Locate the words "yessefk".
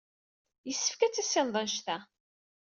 0.67-0.99